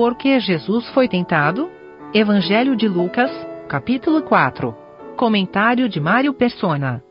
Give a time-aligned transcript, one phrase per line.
[0.00, 1.70] Por que Jesus foi tentado?
[2.14, 3.30] Evangelho de Lucas,
[3.68, 4.74] capítulo 4.
[5.14, 7.04] Comentário de Mário Persona.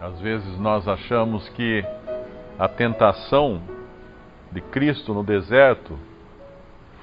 [0.00, 1.84] Às vezes nós achamos que
[2.58, 3.60] a tentação
[4.50, 5.98] de Cristo no deserto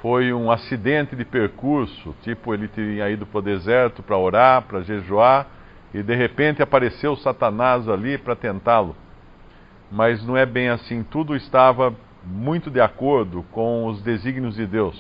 [0.02, 4.82] foi um acidente de percurso, tipo ele tinha ido para o deserto para orar, para
[4.82, 5.46] jejuar,
[5.94, 8.96] e de repente apareceu Satanás ali para tentá-lo.
[9.92, 14.96] Mas não é bem assim, tudo estava muito de acordo com os desígnios de Deus.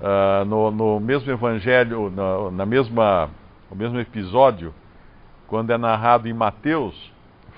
[0.00, 3.30] Uh, no, no, mesmo evangelho, na, na mesma,
[3.70, 4.74] no mesmo episódio,
[5.46, 7.12] quando é narrado em Mateus,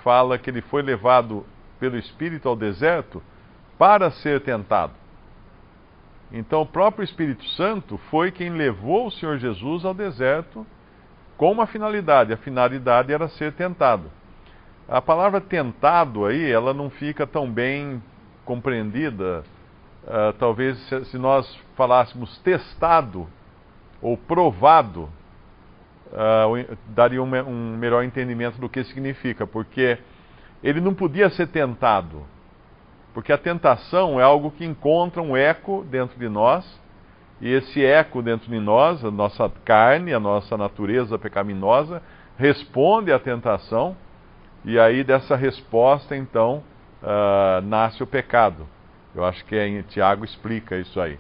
[0.04, 1.44] fala que ele foi levado
[1.78, 3.22] pelo Espírito ao deserto
[3.76, 4.92] para ser tentado.
[6.32, 10.64] Então, o próprio Espírito Santo foi quem levou o Senhor Jesus ao deserto
[11.36, 12.32] com uma finalidade.
[12.32, 14.10] A finalidade era ser tentado.
[14.90, 18.02] A palavra tentado aí, ela não fica tão bem
[18.45, 19.45] compreendida.
[20.02, 23.26] Uh, talvez se, se, nós falássemos testado
[24.02, 25.09] ou provado,
[26.09, 29.98] uh, daria um, um melhor entendimento do que significa, porque
[30.62, 32.26] ele não podia ser tentado
[33.12, 36.80] porque a tentação é algo que encontra um eco dentro de nós,
[37.40, 42.02] e esse eco dentro de nós, a nossa carne, a nossa natureza pecaminosa,
[42.37, 43.96] responde à tentação,
[44.64, 46.62] e aí dessa resposta, então,
[47.02, 48.66] uh, nasce o pecado.
[49.14, 51.18] Eu acho que é, Tiago explica isso aí.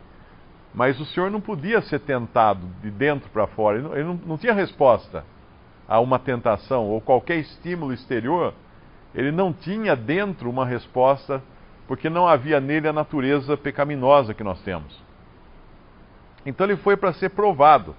[0.72, 4.14] Mas o Senhor não podia ser tentado de dentro para fora, ele, não, ele não,
[4.14, 5.24] não tinha resposta
[5.88, 8.54] a uma tentação ou qualquer estímulo exterior,
[9.12, 11.42] ele não tinha dentro uma resposta
[11.88, 14.96] porque não havia nele a natureza pecaminosa que nós temos.
[16.46, 17.96] Então ele foi para ser provado.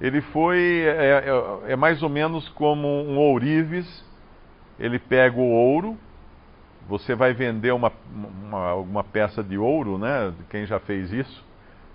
[0.00, 4.04] Ele foi, é, é, é, mais ou menos como um ourives,
[4.78, 5.96] ele pega o ouro,
[6.88, 10.32] você vai vender uma, uma, uma peça de ouro, né?
[10.48, 11.44] Quem já fez isso,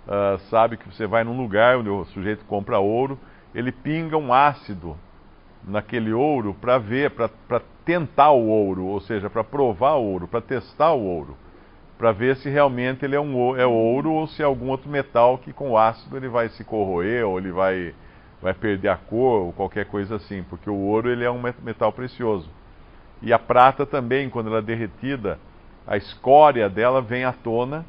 [0.06, 3.18] uh, sabe que você vai num lugar onde o sujeito compra ouro,
[3.54, 4.96] ele pinga um ácido
[5.66, 10.40] naquele ouro para ver, para tentar o ouro, ou seja, para provar o ouro, para
[10.40, 11.36] testar o ouro,
[11.98, 15.38] para ver se realmente ele é, um, é ouro ou se é algum outro metal
[15.38, 17.94] que com o ácido ele vai se corroer ou ele vai,
[18.42, 21.92] vai perder a cor ou qualquer coisa assim, porque o ouro ele é um metal
[21.92, 22.48] precioso.
[23.22, 25.38] E a prata também, quando ela é derretida,
[25.86, 27.84] a escória dela vem à tona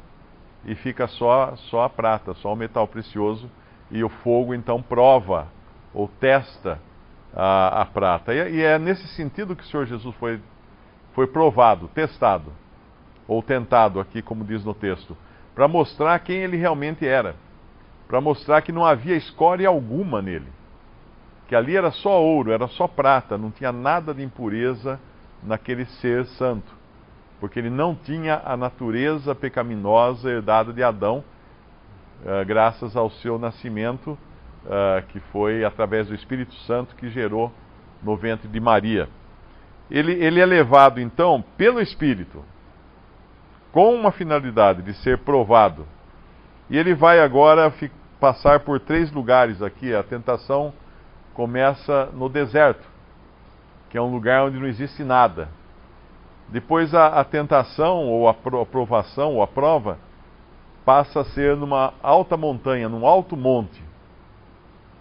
[0.64, 3.50] e fica só, só a prata, só o metal precioso,
[3.90, 5.48] e o fogo então prova
[5.94, 6.78] ou testa
[7.34, 8.34] a, a prata.
[8.34, 10.40] E, e, é nesse sentido que o Senhor Jesus foi,
[11.14, 12.52] foi provado, testado,
[13.28, 15.16] ou tentado aqui, como diz no texto,
[15.54, 17.36] para mostrar quem ele realmente era,
[18.08, 20.48] para mostrar que não havia escória alguma nele,
[21.48, 25.00] que ali era só ouro, era só prata, não tinha nada de impureza
[25.46, 26.74] naquele ser santo,
[27.40, 31.24] porque ele não tinha a natureza pecaminosa herdada de Adão,
[32.22, 34.10] uh, graças ao seu nascimento
[34.66, 37.52] uh, que foi através do Espírito Santo que gerou
[38.02, 39.08] no ventre de Maria.
[39.90, 42.44] Ele, ele é levado então pelo Espírito,
[43.72, 45.86] com uma finalidade de ser provado.
[46.68, 47.72] E ele vai agora
[48.18, 49.94] passar por três lugares aqui.
[49.94, 50.72] A tentação
[51.34, 52.84] começa no deserto,
[53.90, 55.48] que é um lugar onde não existe nada.
[56.48, 58.30] Depois a, a tentação, ou a
[58.62, 59.98] aprovação, ou a prova,
[60.84, 63.86] passa a ser numa alta montanha, num alto monte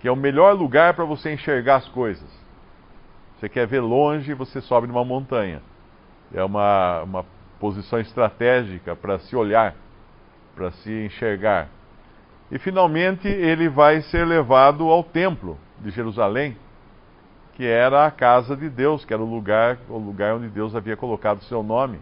[0.06, 2.30] que é o melhor lugar para você enxergar as coisas.
[3.36, 5.64] Você quer ver longe, você sobe numa montanha.
[6.32, 7.26] É uma, uma
[7.60, 9.74] posição estratégica para se olhar,
[10.56, 11.70] para se enxergar.
[12.52, 16.56] E finalmente ele vai ser levado ao templo de Jerusalém,
[17.56, 20.98] que era a casa de Deus, que era o lugar, o lugar onde Deus havia
[20.98, 22.00] colocado o seu nome.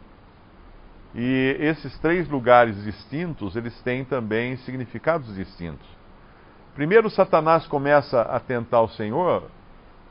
[1.15, 5.87] E esses três lugares distintos, eles têm também significados distintos.
[6.73, 9.43] Primeiro, Satanás começa a tentar o Senhor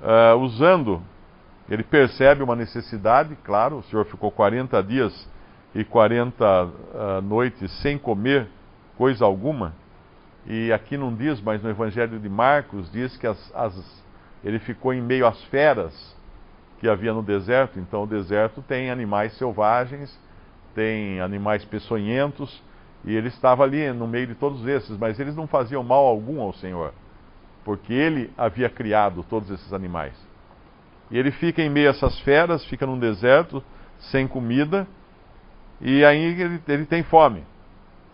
[0.01, 1.03] uh, usando,
[1.69, 5.29] ele percebe uma necessidade, claro, o Senhor ficou 40 dias
[5.75, 8.47] e 40 uh, ah, noites sem comer
[8.97, 9.75] coisa alguma,
[10.47, 14.05] e aqui não diz, mas no Evangelho de Marcos diz que as, as,
[14.45, 16.17] ele ficou em meio às feras
[16.81, 20.19] que havia no deserto, então o deserto tem animais selvagens,
[20.75, 22.63] tem animais peçonhentos,
[23.05, 26.41] e ele estava ali no meio de todos esses, mas eles não faziam mal algum
[26.41, 26.93] ao Senhor,
[27.65, 30.15] porque ele havia criado todos esses animais.
[31.11, 33.63] E ele fica em meio a essas feras, fica num deserto,
[34.11, 34.87] sem comida,
[35.81, 37.45] e aí ele, ele tem fome.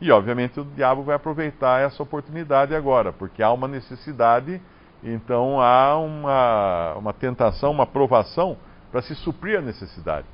[0.00, 4.60] E obviamente o diabo vai aproveitar essa oportunidade agora, porque há uma necessidade,
[5.02, 8.56] então há uma, uma tentação, uma provação
[8.90, 10.26] para se suprir a necessidade.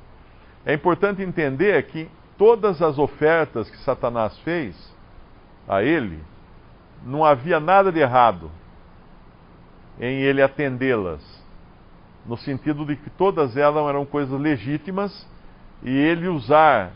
[0.65, 4.75] É importante entender que todas as ofertas que Satanás fez
[5.67, 6.19] a ele,
[7.05, 8.49] não havia nada de errado
[9.99, 11.21] em ele atendê-las,
[12.25, 15.27] no sentido de que todas elas eram coisas legítimas
[15.83, 16.91] e ele usar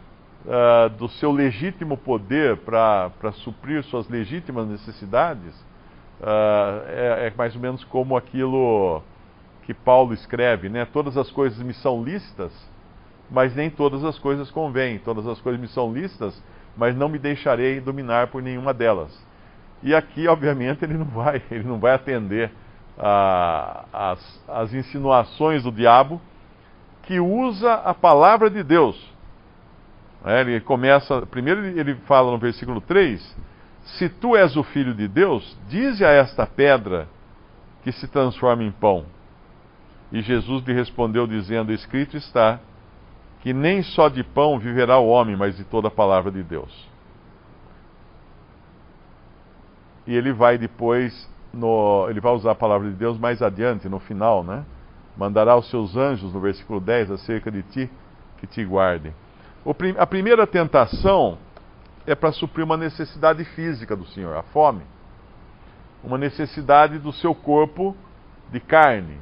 [0.46, 5.54] uh, do seu legítimo poder para suprir suas legítimas necessidades
[6.20, 9.02] uh, é, é, mais ou menos como aquilo
[9.64, 10.86] que Paulo escreve, né?
[10.86, 12.52] Todas as coisas me são lícitas,
[13.30, 15.00] mas nem todas as coisas convêm.
[15.00, 16.42] Todas as coisas me são lícitas,
[16.76, 19.12] mas não me deixarei dominar por nenhuma delas.
[19.82, 22.52] E aqui, obviamente, ele não vai, ele não vai atender
[24.48, 26.22] as insinuações do diabo,
[27.04, 29.10] que usa a palavra de Deus.
[30.26, 33.38] É, ele começa, primeiro ele fala no versículo 3:
[33.98, 37.08] Se tu és o filho de Deus, dize a esta pedra
[37.84, 39.06] que se transforma em pão.
[40.12, 42.60] E Jesus lhe respondeu, dizendo: Escrito está
[43.42, 46.90] que nem só de pão viverá o homem, mas de toda a palavra de Deus.
[50.06, 54.00] E ele vai depois no, ele vai usar a palavra de Deus mais adiante, no
[54.00, 54.66] final, né?
[55.18, 57.90] Mandará os seus anjos, no versículo 10, acerca de ti,
[58.38, 59.14] que te guardem.
[59.98, 61.38] A primeira tentação
[62.12, 64.82] é para suprir uma necessidade física do Senhor, a fome.
[66.04, 67.96] Uma necessidade do seu corpo
[68.52, 69.20] de carne.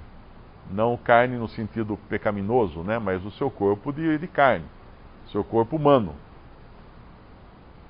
[0.72, 2.98] Não carne no sentido pecaminoso, né?
[2.98, 4.66] mas o seu corpo de, de carne.
[5.32, 6.16] Seu corpo humano.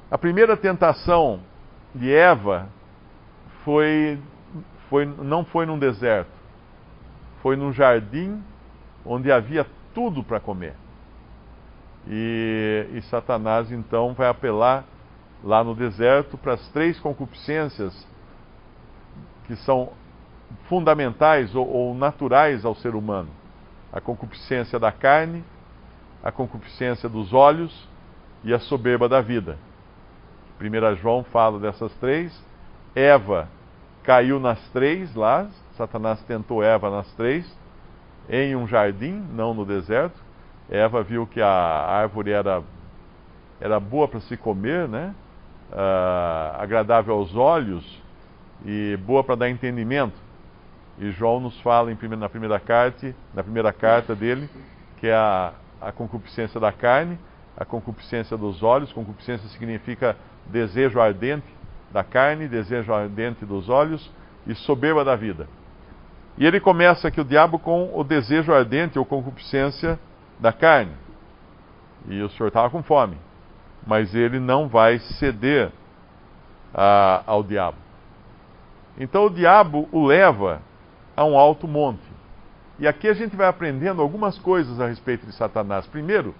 [0.09, 1.41] A primeira tentação
[1.93, 2.67] de Eva
[3.63, 4.19] foi,
[4.89, 6.31] foi, não foi num deserto,
[7.43, 8.41] foi num jardim
[9.05, 10.75] onde havia tudo para comer.
[12.09, 14.85] E, e, Satanás então vai apelar
[15.43, 18.07] lá no deserto para as três concupiscências
[19.45, 19.91] que são
[20.69, 23.29] fundamentais ou, ou naturais ao ser humano:
[23.91, 25.43] a concupiscência da carne,
[26.23, 27.87] a concupiscência dos olhos
[28.43, 29.57] e a soberba da vida.
[30.59, 32.45] 1 João fala dessas três.
[32.95, 33.47] Eva
[34.03, 37.45] caiu nas três lá, Satanás tentou Eva nas três,
[38.29, 40.26] em um jardim, não no deserto.
[40.69, 42.61] Eva viu que a árvore era,
[43.59, 45.13] era boa para se comer, né?
[45.71, 48.01] Uh, agradável aos olhos
[48.65, 50.15] e boa para dar entendimento.
[50.97, 54.49] E João nos fala em, na primeira carta, na primeira carta dele,
[54.97, 57.19] que é a, a concupiscência da carne,
[57.55, 58.91] a concupiscência dos olhos.
[58.91, 60.15] Concupiscência significa
[60.47, 61.47] desejo ardente
[61.91, 64.09] da carne, desejo ardente dos olhos
[64.45, 65.47] e soberba da vida.
[66.37, 69.99] E ele começa aqui o diabo com o desejo ardente ou concupiscência
[70.39, 70.93] da carne.
[72.07, 73.17] E o senhor estava com fome.
[73.85, 75.71] Mas ele não vai ceder
[76.73, 77.77] a, ao diabo.
[78.97, 80.61] Então o diabo o leva
[81.15, 82.01] a um alto monte.
[82.79, 85.87] E aqui a gente vai aprendendo algumas coisas a respeito de Satanás.
[85.87, 86.35] Primeiro,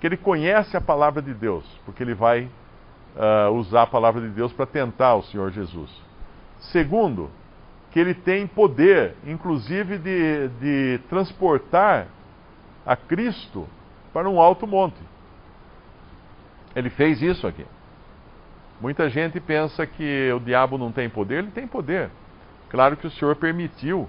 [0.00, 2.48] que ele conhece a palavra de Deus, porque ele vai
[3.16, 5.90] uh, usar a palavra de Deus para tentar o Senhor Jesus.
[6.72, 7.30] Segundo,
[7.90, 12.06] que ele tem poder, inclusive, de, de transportar
[12.84, 13.68] a Cristo
[14.12, 15.00] para um alto monte.
[16.74, 17.64] Ele fez isso aqui.
[18.80, 22.10] Muita gente pensa que o diabo não tem poder, ele tem poder.
[22.70, 24.08] Claro que o Senhor permitiu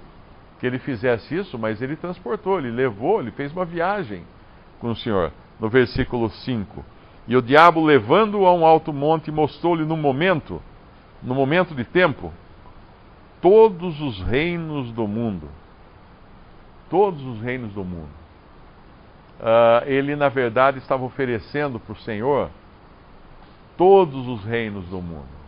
[0.59, 4.23] que ele fizesse isso, mas ele transportou, ele levou, ele fez uma viagem
[4.79, 5.31] com o Senhor.
[5.59, 6.85] No versículo 5.
[7.27, 10.61] E o diabo, levando-o a um alto monte, mostrou-lhe no momento,
[11.21, 12.31] no momento de tempo,
[13.41, 15.49] todos os reinos do mundo.
[16.89, 18.20] Todos os reinos do mundo.
[19.41, 22.51] Uh, ele, na verdade, estava oferecendo para o Senhor
[23.75, 25.41] todos os reinos do mundo.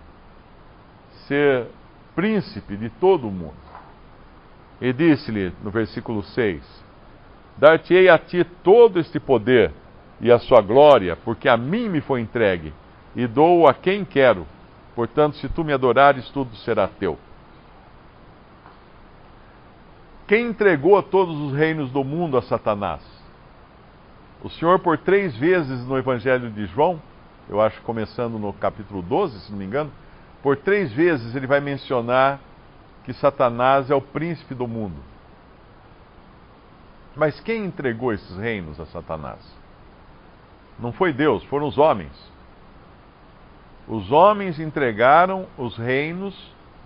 [1.28, 1.68] Ser
[2.16, 3.54] príncipe de todo o mundo.
[4.82, 6.84] E disse-lhe, no versículo 6:
[7.56, 9.72] Dar-te-ei a ti todo este poder
[10.20, 12.74] e a sua glória, porque a mim me foi entregue,
[13.16, 14.48] e dou a quem quero.
[14.96, 17.20] Portanto, se tu me adorares, tudo será teu.
[20.28, 23.13] Quem entregou todos os reinos do mundo a Satanás?
[24.44, 27.02] O Senhor, por três vezes no Evangelho de João,
[27.50, 29.90] eu acho começando no capítulo 12, se não me engano,
[30.42, 32.42] por três vezes ele vai mencionar
[33.06, 34.98] que Satanás é o príncipe do mundo.
[37.16, 39.40] Mas quem entregou esses reinos a Satanás?
[40.78, 42.12] Não foi Deus, foram os homens.
[43.88, 46.36] Os homens entregaram os reinos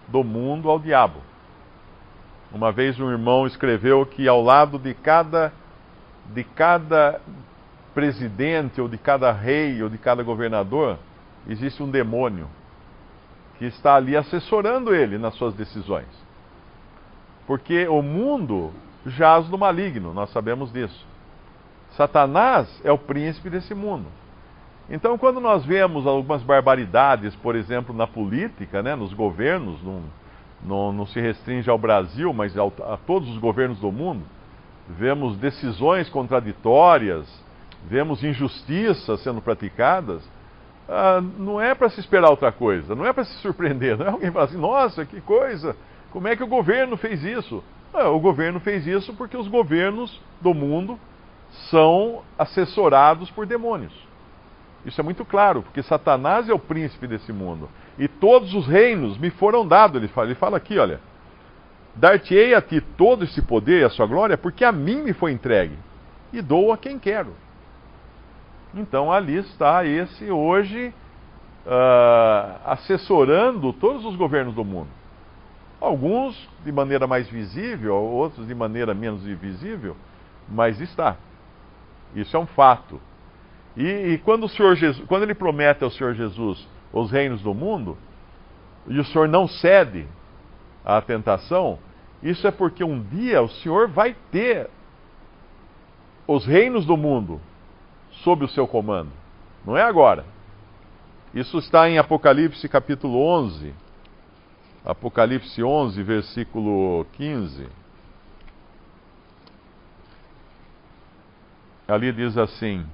[0.08, 1.22] do mundo ao diabo.
[2.52, 5.52] Uma vez um irmão escreveu que ao lado de cada
[6.34, 7.20] de cada
[7.94, 11.00] presidente ou de cada rei ou de cada governador
[11.50, 12.48] existe um demônio
[13.58, 16.08] que está ali assessorando ele nas suas decisões.
[17.48, 18.72] Porque o mundo
[19.06, 21.06] jaz no maligno, nós sabemos disso.
[21.92, 24.06] Satanás é o príncipe desse mundo.
[24.90, 30.04] Então, quando nós vemos algumas barbaridades, por exemplo, na política, né, nos governos, não,
[30.64, 34.24] não, não se restringe ao Brasil, mas a todos os governos do mundo,
[34.90, 37.28] vemos decisões contraditórias,
[37.88, 40.28] vemos injustiças sendo praticadas,
[40.88, 44.10] ah, não é para se esperar outra coisa, não é para se surpreender, não é
[44.10, 45.76] alguém falar assim, nossa, que coisa,
[46.12, 47.64] como é que o governo fez isso?
[47.94, 51.00] Ah, o governo fez isso porque os governos do mundo
[51.70, 53.94] são assessorados por demônios.
[54.86, 57.70] Isso é muito claro, porque Satanás é o príncipe desse mundo.
[58.00, 61.02] E todos os reinos me foram dados, ele fala, ele fala aqui, olha.
[61.98, 65.32] Dar-te-ei a ti todo esse poder e a sua glória, porque a mim me foi
[65.32, 65.76] entregue,
[66.32, 67.34] e dou a quem quero.
[68.74, 70.94] Então ali está esse hoje
[71.66, 74.90] uh, assessorando todos os governos do mundo.
[75.82, 79.96] Alguns de maneira mais visível, outros de maneira menos visível,
[80.48, 81.18] mas está.
[82.16, 83.02] Isso é um fato.
[83.76, 87.54] E, e quando, o Senhor Jesus, quando ele promete ao Senhor Jesus os reinos do
[87.54, 87.98] mundo,
[88.88, 90.08] e o Senhor não cede
[90.86, 91.78] à tentação,
[92.22, 94.70] isso é porque um dia o Senhor vai ter
[96.28, 97.40] os reinos do mundo
[98.24, 99.12] sob o seu comando.
[99.66, 100.26] Não é agora.
[101.34, 103.74] Isso está em Apocalipse capítulo 11.
[104.84, 107.68] Apocalipse 11, versículo 15.
[111.88, 112.86] Ali diz assim: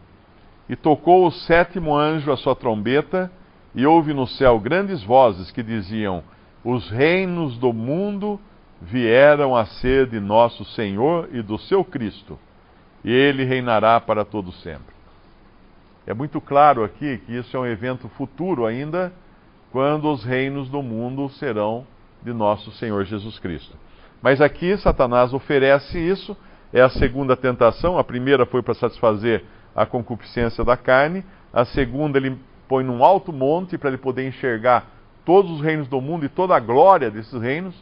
[0.68, 3.32] E tocou o sétimo anjo a sua trombeta,
[3.74, 6.24] e houve no céu grandes vozes que diziam:
[6.64, 8.40] Os reinos do mundo
[8.84, 12.38] vieram a ser de nosso Senhor e do seu Cristo,
[13.04, 14.94] e ele reinará para todo sempre.
[16.06, 19.14] É muito claro aqui que isso é um evento futuro ainda,
[19.72, 21.88] quando os reinos do mundo serão
[22.22, 23.76] de nosso Senhor Jesus Cristo.
[24.22, 26.36] Mas aqui Satanás oferece isso,
[26.72, 27.98] é a segunda tentação.
[27.98, 29.44] A primeira foi para satisfazer
[29.76, 31.24] a concupiscência da carne,
[31.54, 32.38] a segunda ele
[32.68, 34.88] põe num alto monte para ele poder enxergar
[35.26, 37.76] todos os reinos do mundo e toda a glória desses reinos,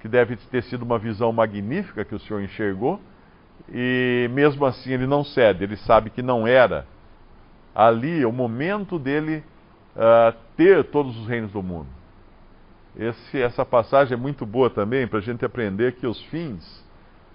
[0.00, 3.00] que deve ter sido uma visão magnífica que o Senhor enxergou,
[3.72, 6.86] e mesmo assim ele não cede, ele sabe que não era
[7.74, 9.42] ali o momento dele
[9.94, 11.88] uh, ter todos os reinos do mundo.
[12.96, 16.84] Esse, essa passagem é muito boa também para a gente aprender que os fins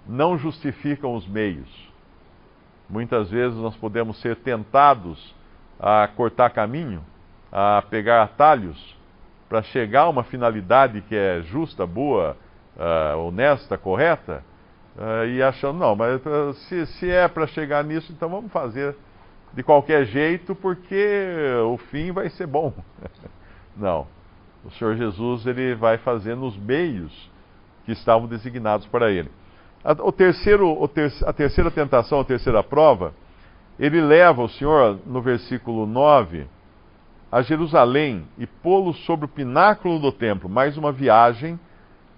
[0.06, 1.68] não justificam os meios.
[2.88, 5.34] Muitas vezes nós podemos ser tentados
[5.80, 7.02] a cortar caminho,
[7.50, 8.94] a pegar atalhos
[9.48, 12.36] para chegar a uma finalidade que é justa, boa,
[12.76, 14.44] uh, honesta, correta,
[14.96, 16.20] uh, e achando, não, mas
[16.68, 18.96] se, se é para chegar nisso, então vamos fazer
[19.54, 22.72] de qualquer jeito, porque o fim vai ser bom.
[23.76, 24.06] Não.
[24.64, 27.30] O Senhor Jesus ele vai fazer nos meios
[27.84, 29.30] que estavam designados para ele.
[30.02, 33.12] O terceiro, o ter, a terceira tentação, a terceira prova,
[33.78, 36.46] ele leva o Senhor, no versículo 9,
[37.30, 40.48] a Jerusalém e pô-lo sobre o pináculo do templo.
[40.48, 41.60] Mais uma viagem,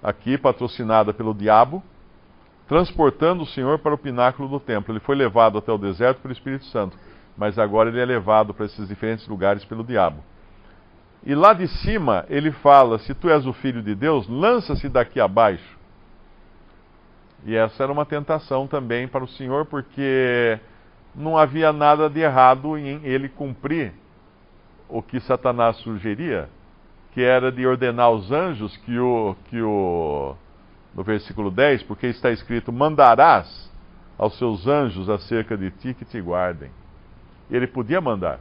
[0.02, 1.82] aqui patrocinada pelo diabo,
[2.68, 4.92] transportando o Senhor para o pináculo do templo.
[4.92, 6.96] Ele foi levado até o deserto pelo Espírito Santo
[7.36, 10.22] mas agora ele é levado para esses diferentes lugares pelo diabo.
[11.24, 15.20] E lá de cima ele fala: Se tu és o filho de Deus, lança-se daqui
[15.20, 15.76] abaixo.
[17.44, 20.58] E essa era uma tentação também para o Senhor, porque
[21.14, 23.92] não havia nada de errado em ele cumprir
[24.88, 26.48] o que Satanás sugeria,
[27.16, 30.37] que era de ordenar os anjos que o, que o
[30.94, 33.73] no versículo 10, porque está escrito: Mandarás
[34.18, 36.70] aos seus anjos acerca de ti que te guardem.
[37.50, 38.38] Ele podia mandar.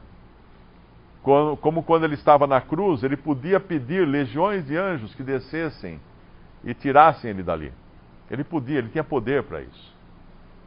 [1.23, 5.97] Como quando ele estava na cruz, ele podia pedir legiões de anjos que descessem
[6.61, 7.71] e tirassem ele dali.
[8.29, 9.95] Ele podia, ele tinha poder para isso.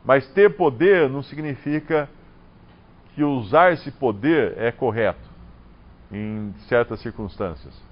[0.03, 2.09] Mas ter poder não significa
[3.15, 5.29] que usar esse poder é correto
[6.11, 7.88] em certas circunstâncias.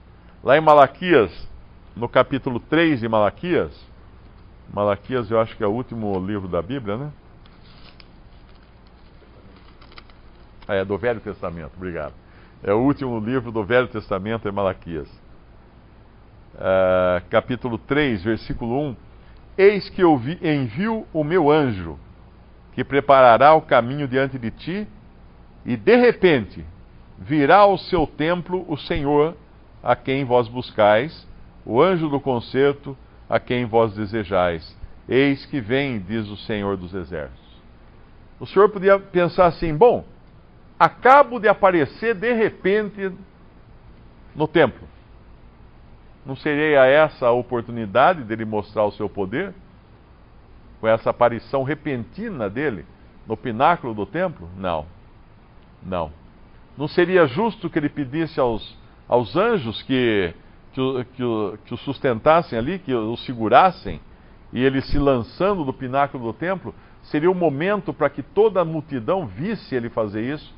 [0.47, 1.33] Lá em Malaquias,
[1.97, 3.73] no capítulo 3 de Malaquias,
[4.73, 7.11] Malaquias eu acho que é o último livro da Bíblia, né?
[10.69, 12.15] É, do Velho Testamento, obrigado.
[12.63, 15.09] É o último livro do Velho Testamento, é Malaquias.
[16.55, 18.97] Uh, capítulo 3, versículo 1.
[19.59, 21.99] Eis que eu vi, envio o meu anjo,
[22.73, 24.87] que preparará o caminho diante de ti,
[25.65, 26.65] e de repente
[27.19, 29.35] virá ao seu templo o Senhor,
[29.87, 31.25] a quem vós buscais,
[31.65, 32.97] o anjo do concerto,
[33.29, 34.77] a quem vós desejais.
[35.09, 37.63] Eis que vem, diz o Senhor dos Exércitos.
[38.41, 40.05] O Senhor podia pensar assim: bom,
[40.77, 43.13] acabo de aparecer de repente
[44.35, 44.89] no templo.
[46.27, 49.55] Não seria essa a oportunidade dele mostrar o seu poder?
[50.81, 52.85] Com essa aparição repentina dele,
[53.25, 54.51] no pináculo do templo?
[54.57, 54.85] Não.
[55.81, 56.13] Não.
[56.77, 58.77] Não seria justo que ele pedisse aos,
[59.09, 60.35] aos anjos que,
[60.73, 64.01] que, que, o, que o sustentassem ali, que o segurassem,
[64.53, 66.75] e ele se lançando do pináculo do templo?
[67.05, 70.55] Seria o momento para que toda a multidão visse ele fazer isso?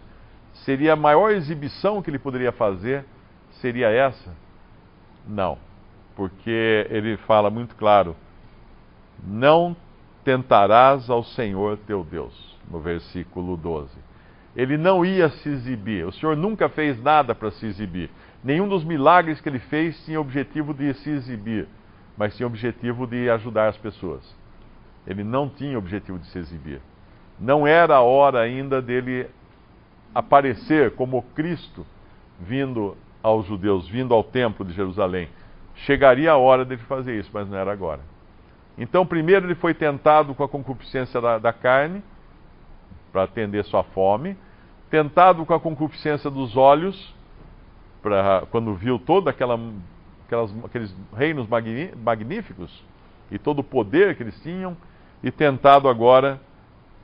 [0.64, 3.04] Seria a maior exibição que ele poderia fazer?
[3.60, 4.34] Seria essa?
[5.26, 5.58] Não.
[6.16, 8.16] Porque ele fala muito claro:
[9.22, 9.76] não
[10.24, 13.90] tentarás ao Senhor teu Deus, no versículo 12.
[14.56, 18.10] Ele não ia se exibir, o Senhor nunca fez nada para se exibir.
[18.42, 21.66] Nenhum dos milagres que ele fez tinha objetivo de se exibir,
[22.16, 24.22] mas tinha objetivo de ajudar as pessoas.
[25.06, 26.80] Ele não tinha objetivo de se exibir.
[27.38, 29.28] Não era a hora ainda dele
[30.14, 31.86] aparecer como Cristo
[32.40, 35.28] vindo aos judeus, vindo ao templo de Jerusalém.
[35.74, 38.00] Chegaria a hora dele fazer isso, mas não era agora.
[38.76, 42.02] Então, primeiro ele foi tentado com a concupiscência da, da carne,
[43.12, 44.36] para atender sua fome,
[44.90, 47.14] tentado com a concupiscência dos olhos,
[48.08, 49.58] pra, quando viu todos aquela,
[50.64, 51.46] aqueles reinos
[51.96, 52.84] magníficos
[53.30, 54.76] e todo o poder que eles tinham,
[55.22, 56.40] e tentado agora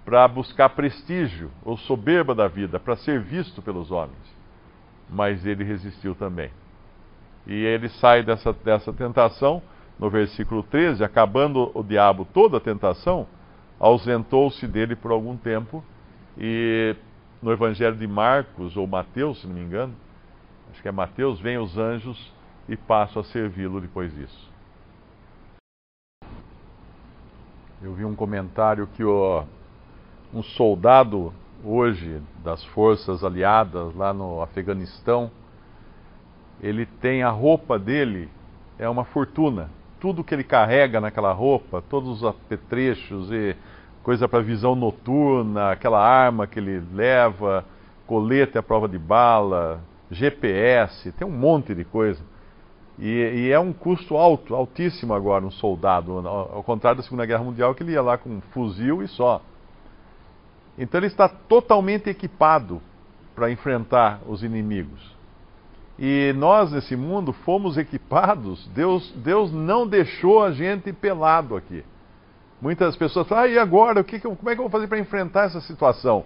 [0.04, 4.34] para buscar prestígio ou soberba da vida, para ser visto pelos homens.
[5.10, 6.50] Mas ele resistiu também.
[7.46, 9.62] E ele sai dessa, dessa tentação
[9.98, 13.26] no versículo 13, acabando o diabo toda a tentação,
[13.78, 15.84] ausentou-se dele por algum tempo
[16.38, 16.96] e
[17.42, 19.94] no Evangelho de Marcos ou Mateus, se não me engano,
[20.74, 22.32] acho que é Mateus, vem os anjos
[22.68, 24.52] e passam a servi-lo depois disso.
[27.80, 29.44] Eu vi um comentário que o,
[30.34, 35.30] um soldado hoje das forças aliadas lá no Afeganistão,
[36.60, 38.28] ele tem a roupa dele
[38.76, 39.70] é uma fortuna
[40.04, 43.56] tudo que ele carrega naquela roupa, todos os apetrechos e
[44.02, 47.64] coisa para visão noturna, aquela arma que ele leva,
[48.06, 49.80] colete à prova de bala,
[50.14, 52.22] GPS, tem um monte de coisa.
[52.98, 57.42] E, e, é um custo alto, altíssimo agora, um soldado, ao, contrário da Segunda Guerra
[57.42, 59.42] Mundial, que ele ia lá com um fuzil e só.
[60.78, 62.80] Então ele está totalmente equipado
[63.34, 65.12] para enfrentar os inimigos.
[65.98, 68.66] E nós, nesse mundo, fomos equipados.
[68.68, 71.84] Deus, Deus não deixou a gente pelado aqui.
[72.60, 74.00] Muitas pessoas falam, ah, e agora?
[74.00, 76.24] O que, como é que eu vou fazer para enfrentar essa situação?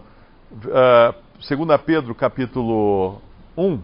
[0.52, 3.20] Uh, 2 Pedro, capítulo
[3.58, 3.80] 1.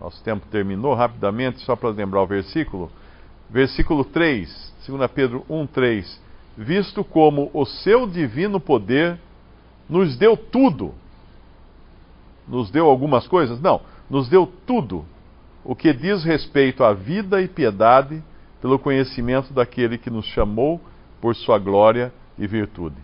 [0.00, 2.90] Nosso tempo terminou rapidamente, só para lembrar o versículo.
[3.50, 6.20] Versículo 3, 2 Pedro 1, 3.
[6.56, 9.18] Visto como o seu divino poder
[9.88, 10.94] nos deu tudo.
[12.46, 13.60] Nos deu algumas coisas?
[13.60, 15.04] Não nos deu tudo
[15.64, 18.22] o que diz respeito à vida e piedade
[18.60, 20.80] pelo conhecimento daquele que nos chamou
[21.20, 22.96] por sua glória e virtude,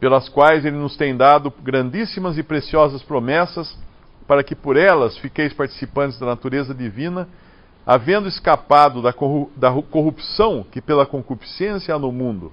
[0.00, 3.78] pelas quais ele nos tem dado grandíssimas e preciosas promessas,
[4.28, 7.26] para que por elas fiqueis participantes da natureza divina,
[7.86, 9.12] havendo escapado da
[9.82, 12.52] corrupção que pela concupiscência há no mundo.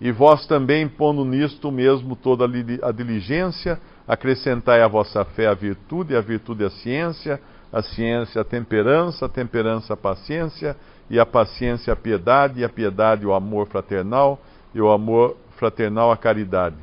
[0.00, 6.14] E vós também, pondo nisto mesmo toda a diligência, acrescentai à vossa fé a virtude,
[6.14, 7.40] a virtude a ciência,
[7.72, 10.76] a ciência a temperança, a temperança a paciência,
[11.10, 14.38] e a paciência a piedade, e a piedade o amor fraternal,
[14.72, 16.76] e o amor fraternal a caridade.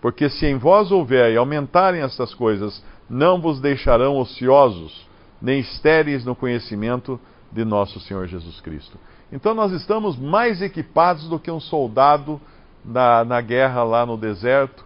[0.00, 5.06] Porque se em vós houver e aumentarem estas coisas, não vos deixarão ociosos,
[5.40, 7.20] nem estéreis no conhecimento
[7.52, 8.98] de nosso Senhor Jesus Cristo.
[9.32, 12.40] Então nós estamos mais equipados do que um soldado
[12.84, 14.84] na, na guerra lá no deserto,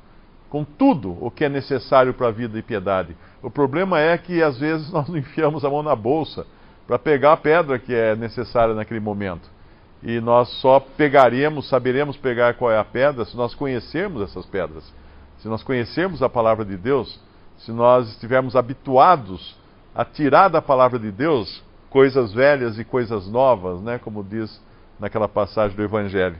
[0.49, 3.17] com tudo o que é necessário para a vida e piedade.
[3.43, 6.47] O problema é que às vezes nós enfiamos a mão na bolsa
[6.87, 9.49] para pegar a pedra que é necessária naquele momento.
[10.03, 14.83] E nós só pegaremos, saberemos pegar qual é a pedra se nós conhecermos essas pedras.
[15.39, 17.21] Se nós conhecermos a palavra de Deus,
[17.61, 19.57] se nós estivermos habituados
[19.95, 24.61] a tirar da palavra de Deus coisas velhas e coisas novas, né, como diz
[24.99, 26.39] naquela passagem do Evangelho.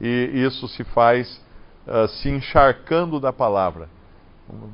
[0.00, 1.40] E isso se faz
[1.86, 3.88] uh, se encharcando da palavra.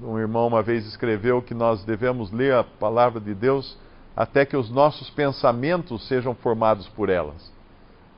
[0.03, 3.77] Um, irmão uma vez escreveu que nós devemos ler a palavra de Deus
[4.17, 7.53] até que os nossos pensamentos sejam formados por elas.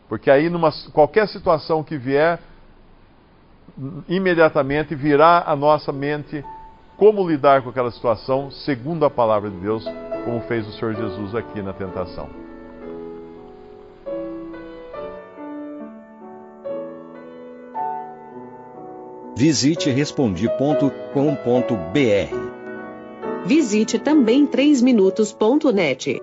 [0.08, 2.38] Porque aí, numa qualquer situação que vier,
[4.08, 6.44] imediatamente virá à nossa mente
[6.96, 9.84] como lidar com aquela situação segundo a palavra de Deus,
[10.24, 12.28] como fez o Senhor Jesus aqui na tentação.
[19.36, 20.86] Visite respondi.com.br.
[23.44, 26.22] Visite também 3minutos.net.